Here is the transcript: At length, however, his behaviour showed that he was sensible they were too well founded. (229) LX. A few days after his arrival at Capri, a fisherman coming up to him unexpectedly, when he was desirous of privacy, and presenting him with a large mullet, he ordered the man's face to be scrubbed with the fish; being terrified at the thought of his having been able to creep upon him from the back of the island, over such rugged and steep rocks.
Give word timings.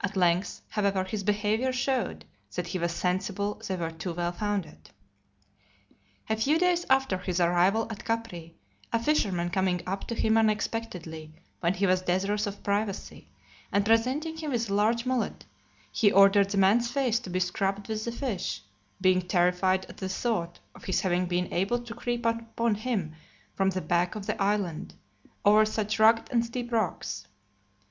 At 0.00 0.16
length, 0.16 0.62
however, 0.70 1.04
his 1.04 1.22
behaviour 1.22 1.70
showed 1.70 2.24
that 2.54 2.68
he 2.68 2.78
was 2.78 2.92
sensible 2.92 3.60
they 3.68 3.76
were 3.76 3.90
too 3.90 4.14
well 4.14 4.32
founded. 4.32 4.88
(229) 6.30 6.30
LX. 6.30 6.30
A 6.30 6.42
few 6.42 6.58
days 6.58 6.86
after 6.88 7.18
his 7.18 7.40
arrival 7.42 7.86
at 7.90 8.02
Capri, 8.02 8.56
a 8.90 8.98
fisherman 8.98 9.50
coming 9.50 9.82
up 9.86 10.06
to 10.06 10.14
him 10.14 10.38
unexpectedly, 10.38 11.34
when 11.58 11.74
he 11.74 11.86
was 11.86 12.00
desirous 12.00 12.46
of 12.46 12.62
privacy, 12.62 13.28
and 13.70 13.84
presenting 13.84 14.38
him 14.38 14.50
with 14.50 14.70
a 14.70 14.74
large 14.74 15.04
mullet, 15.04 15.44
he 15.92 16.10
ordered 16.10 16.48
the 16.48 16.56
man's 16.56 16.90
face 16.90 17.18
to 17.18 17.28
be 17.28 17.38
scrubbed 17.38 17.86
with 17.86 18.06
the 18.06 18.12
fish; 18.12 18.62
being 18.98 19.20
terrified 19.20 19.84
at 19.90 19.98
the 19.98 20.08
thought 20.08 20.58
of 20.74 20.84
his 20.84 21.02
having 21.02 21.26
been 21.26 21.52
able 21.52 21.80
to 21.80 21.92
creep 21.92 22.24
upon 22.24 22.76
him 22.76 23.14
from 23.54 23.68
the 23.68 23.82
back 23.82 24.14
of 24.14 24.24
the 24.24 24.42
island, 24.42 24.94
over 25.44 25.66
such 25.66 25.98
rugged 25.98 26.30
and 26.32 26.46
steep 26.46 26.72
rocks. 26.72 27.26